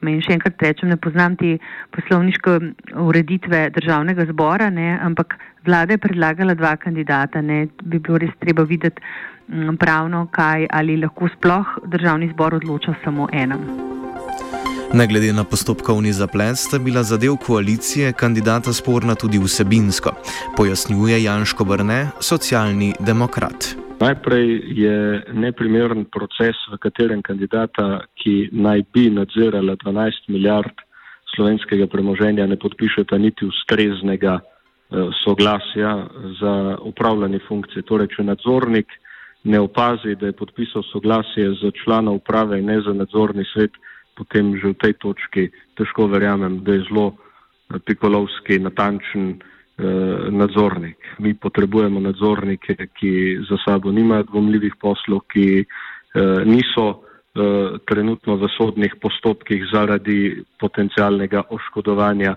meni 0.00 0.22
še 0.24 0.34
enkrat 0.36 0.62
rečem, 0.62 0.90
ne 0.92 0.98
poznam 1.00 1.36
te 1.40 1.56
poslovniške 1.96 2.56
ureditve 3.00 3.70
državnega 3.76 4.26
zbora, 4.32 4.68
ne, 4.70 4.92
ampak 5.00 5.38
vlada 5.64 5.96
je 5.96 6.02
predlagala 6.04 6.54
dva 6.54 6.76
kandidata, 6.76 7.40
ne, 7.40 7.66
bi 7.82 7.98
bilo 7.98 8.20
res 8.20 8.34
treba 8.40 8.66
videti, 8.68 9.00
Mm, 9.52 9.76
pravno, 9.76 10.26
kaj 10.30 10.66
ali 10.70 10.96
lahko 10.96 11.28
sploh 11.28 11.66
državni 11.86 12.30
zbor 12.32 12.54
odloča 12.54 12.94
samo 13.04 13.26
enem. 13.32 13.64
Ne 14.94 15.06
glede 15.06 15.32
na 15.32 15.44
postopkovni 15.44 16.12
zaplet, 16.12 16.58
sta 16.58 16.78
bila 16.78 17.02
zadev 17.02 17.36
koalicije 17.46 18.12
kandidata 18.12 18.72
sporna 18.72 19.14
tudi 19.14 19.38
vsebinsko, 19.38 20.10
pojasnjuje 20.56 21.22
Janško 21.22 21.64
Brne, 21.64 22.06
socialni 22.20 22.94
demokrat. 23.00 23.89
Najprej 24.00 24.48
je 24.80 24.96
neprimeren 25.36 26.08
proces, 26.08 26.56
v 26.72 26.80
katerem 26.80 27.20
kandidata, 27.20 28.08
ki 28.16 28.48
naj 28.52 28.88
bi 28.96 29.10
nadzirala 29.12 29.76
12 29.76 30.32
milijard 30.32 30.72
slovenskega 31.36 31.84
premoženja, 31.86 32.46
ne 32.48 32.56
podpišeta 32.56 33.18
niti 33.20 33.44
ustreznega 33.44 34.40
eh, 34.40 35.12
soglasja 35.20 35.92
za 36.40 36.54
upravljanje 36.80 37.42
funkcije. 37.48 37.84
Torej, 37.84 38.08
če 38.16 38.24
nadzornik 38.24 38.88
ne 39.44 39.60
opazi, 39.60 40.16
da 40.16 40.32
je 40.32 40.38
podpisal 40.38 40.82
soglasje 40.88 41.52
za 41.60 41.70
člana 41.84 42.16
uprave 42.16 42.58
in 42.58 42.72
ne 42.72 42.80
za 42.80 42.96
nadzorni 42.96 43.44
svet, 43.52 43.76
potem 44.16 44.56
že 44.56 44.72
v 44.72 44.80
tej 44.80 44.96
točki 44.96 45.48
težko 45.76 46.08
verjamem, 46.08 46.64
da 46.64 46.72
je 46.72 46.88
zelo 46.88 47.12
eh, 47.12 47.76
pikolovski, 47.84 48.64
natančen 48.64 49.42
nadzornik. 50.30 50.96
Mi 51.18 51.34
potrebujemo 51.34 52.00
nadzornike, 52.00 52.76
ki 52.94 53.38
za 53.48 53.56
sabo 53.64 53.92
nimajo 53.92 54.22
dvomljivih 54.22 54.74
poslov, 54.80 55.20
ki 55.32 55.46
eh, 55.60 56.44
niso 56.44 56.86
eh, 56.90 57.78
trenutno 57.86 58.36
v 58.36 58.48
sodnih 58.56 58.96
postopkih 59.00 59.64
zaradi 59.72 60.44
potencialnega 60.60 61.42
oškodovanja 61.50 62.36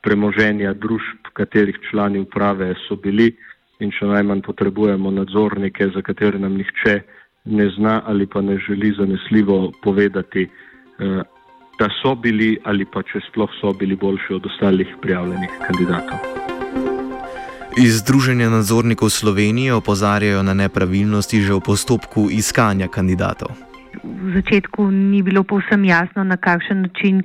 premoženja 0.00 0.74
družb, 0.74 1.32
katerih 1.32 1.78
člani 1.90 2.22
uprave 2.22 2.74
so 2.86 2.96
bili 2.96 3.32
in 3.82 3.90
še 3.94 4.06
najmanj 4.06 4.42
potrebujemo 4.46 5.10
nadzornike, 5.10 5.90
za 5.94 6.02
katere 6.02 6.38
nam 6.38 6.56
nihče 6.58 7.00
ne 7.44 7.66
zna 7.76 8.02
ali 8.06 8.26
pa 8.26 8.40
ne 8.40 8.58
želi 8.58 8.92
zanesljivo 8.98 9.72
povedati, 9.82 10.42
eh, 10.44 11.22
da 11.78 11.88
so 12.02 12.14
bili 12.14 12.56
ali 12.64 12.84
pa 12.84 13.02
če 13.02 13.22
sploh 13.30 13.50
so 13.60 13.72
bili 13.72 13.96
boljši 13.96 14.34
od 14.34 14.46
ostalih 14.46 14.96
prijavljenih 15.02 15.50
kandidatov. 15.66 16.57
Iz 17.76 18.00
Združenja 18.00 18.48
nadzornikov 18.48 19.10
Slovenije 19.10 19.74
opozarjajo 19.74 20.42
na 20.42 20.54
nepravilnosti 20.54 21.40
že 21.40 21.52
v 21.52 21.60
postopku 21.60 22.32
iskanja 22.32 22.88
kandidatov. 22.88 23.52
V 24.04 24.30
začetku 24.34 24.88
ni 24.90 25.22
bilo 25.22 25.44
povsem 25.44 25.84
jasno, 25.84 26.24
na 26.24 26.36
kakšen 26.36 26.82
način 26.88 27.22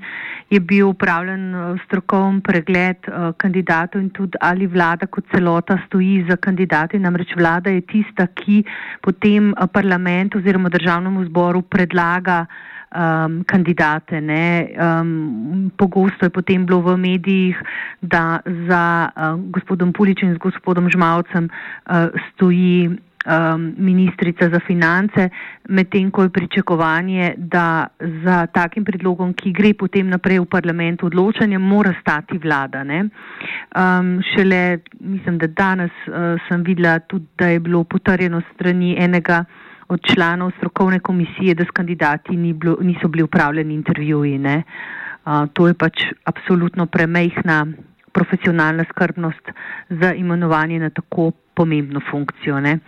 je 0.49 0.59
bil 0.59 0.89
upravljen 0.89 1.55
eh, 1.55 1.77
strokovni 1.85 2.41
pregled 2.41 2.97
eh, 3.07 3.31
kandidatov 3.37 4.01
in 4.01 4.09
tudi 4.09 4.37
ali 4.41 4.67
vlada 4.67 5.07
kot 5.07 5.25
celota 5.31 5.77
stoji 5.87 6.25
za 6.29 6.35
kandidati. 6.35 6.99
Namreč 6.99 7.35
vlada 7.35 7.69
je 7.69 7.81
tista, 7.81 8.27
ki 8.27 8.63
potem 9.01 9.53
eh, 9.53 9.67
parlament 9.73 10.35
oziroma 10.35 10.69
državnemu 10.69 11.25
zboru 11.25 11.61
predlaga 11.61 12.45
um, 12.93 13.43
kandidate. 13.43 14.21
Um, 14.21 15.71
pogosto 15.77 16.25
je 16.25 16.29
potem 16.29 16.65
bilo 16.65 16.81
v 16.81 16.97
medijih, 16.97 17.57
da 18.01 18.39
za 18.45 19.09
uh, 19.09 19.39
gospodom 19.51 19.93
Puličem 19.93 20.29
in 20.29 20.37
gospodom 20.37 20.89
Žmavcem 20.89 21.49
uh, 21.49 22.07
stoji 22.33 22.89
um, 23.25 23.73
ministrica 23.77 24.49
za 24.49 24.59
finance, 24.59 25.29
medtem 25.69 26.11
ko 26.11 26.23
je 26.23 26.29
pričakovanje, 26.29 27.33
da 27.37 27.87
za 28.23 28.45
takim 28.45 28.85
predlogom, 28.85 29.33
ki 29.33 29.51
gre 29.51 29.73
potem 29.73 30.09
naprej 30.09 30.39
v 30.39 30.45
parlamentu 30.45 31.05
odločanje, 31.05 31.57
mora 31.57 31.93
stati 32.01 32.37
vlada. 32.37 32.83
Um, 32.83 34.19
šele, 34.33 34.79
mislim, 34.99 35.37
da 35.37 35.47
danes 35.47 35.91
uh, 36.07 36.39
sem 36.47 36.63
videla 36.63 36.99
tudi, 36.99 37.25
da 37.37 37.47
je 37.47 37.59
bilo 37.59 37.83
potrjeno 37.83 38.41
strani 38.53 38.95
enega 38.99 39.45
od 39.93 40.01
članov 40.13 40.51
strokovne 40.57 40.99
komisije, 40.99 41.55
da 41.55 41.63
s 41.63 41.71
kandidati 41.73 42.37
ni 42.37 42.53
bilo, 42.53 42.77
niso 42.81 43.07
bili 43.07 43.23
upravljeni 43.23 43.73
intervjuji. 43.73 44.39
Uh, 44.39 45.47
to 45.53 45.67
je 45.67 45.73
pač 45.73 46.03
absolutno 46.25 46.85
premehna 46.85 47.65
profesionalna 48.13 48.83
skrbnost 48.89 49.51
za 49.89 50.13
imenovanje 50.13 50.79
na 50.79 50.89
tako 50.89 51.31
pomembno 51.53 52.01
funkcijo. 52.11 52.57
Uh, 52.57 52.79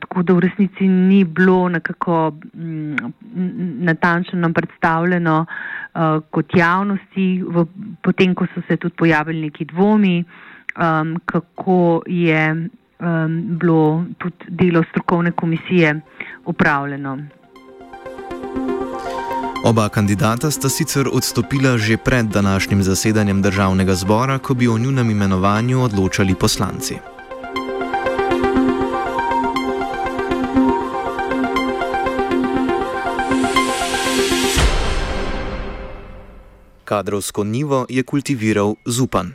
tako 0.00 0.22
da 0.22 0.32
v 0.32 0.40
resnici 0.40 0.88
ni 0.88 1.24
bilo 1.24 1.68
nekako 1.68 2.32
m, 2.54 2.96
mm, 2.96 3.84
natančno 3.84 4.38
nam 4.38 4.52
predstavljeno 4.52 5.46
uh, 5.46 6.22
kot 6.30 6.56
javnosti, 6.56 7.42
v, 7.42 7.66
potem 8.02 8.34
ko 8.34 8.46
so 8.54 8.62
se 8.68 8.76
tudi 8.76 8.94
pojavili 8.98 9.40
neki 9.40 9.64
dvomi, 9.64 10.24
um, 10.76 11.16
kako 11.24 12.02
je 12.06 12.68
um, 12.98 13.58
bilo 13.58 14.04
tudi 14.18 14.36
delo 14.48 14.84
strokovne 14.90 15.32
komisije 15.32 16.00
upravljeno. 16.44 17.18
Oba 19.64 19.88
kandidata 19.88 20.50
sta 20.50 20.68
sicer 20.68 21.08
odstopila 21.12 21.78
že 21.78 21.96
pred 21.96 22.26
današnjim 22.26 22.82
zasedanjem 22.82 23.42
državnega 23.42 23.94
zbora, 23.94 24.38
ko 24.38 24.54
bi 24.54 24.68
o 24.68 24.78
njunem 24.78 25.10
imenovanju 25.10 25.82
odločali 25.82 26.34
poslanci. 26.34 26.94
Kadrovsko 36.84 37.44
nivo 37.44 37.86
je 37.88 38.02
kultiviral 38.02 38.74
Zupan. 38.84 39.34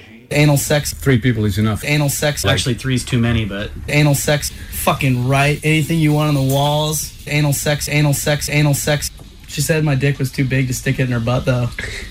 Anal 0.33 0.57
sex. 0.57 0.93
Three 0.93 1.19
people 1.19 1.45
is 1.45 1.57
enough. 1.57 1.83
Anal 1.85 2.09
sex. 2.09 2.45
Actually, 2.45 2.75
three's 2.75 3.03
too 3.03 3.19
many, 3.19 3.45
but. 3.45 3.71
Anal 3.87 4.15
sex. 4.15 4.51
Fucking 4.71 5.27
right. 5.27 5.59
Anything 5.63 5.99
you 5.99 6.13
want 6.13 6.29
on 6.29 6.47
the 6.47 6.53
walls. 6.53 7.11
Anal 7.27 7.53
sex. 7.53 7.87
Anal 7.89 8.13
sex. 8.13 8.49
Anal 8.49 8.73
sex. 8.73 9.11
She 9.47 9.61
said 9.61 9.83
my 9.83 9.95
dick 9.95 10.17
was 10.17 10.31
too 10.31 10.45
big 10.45 10.67
to 10.67 10.73
stick 10.73 10.99
it 10.99 11.03
in 11.03 11.11
her 11.11 11.19
butt, 11.19 11.45
though. 11.45 11.67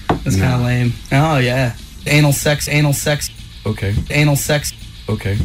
That's 0.09 0.37
No. 0.37 0.42
kind 0.44 0.54
of 0.54 0.61
lame. 0.66 0.92
Oh 1.12 1.38
yeah. 1.38 1.74
Anal 2.06 2.33
sex. 2.33 2.68
Anal 2.68 2.92
sex. 2.92 3.30
Okay. 3.66 3.94
Anal 4.11 4.37
sex. 4.37 4.72
Okay. 5.09 5.37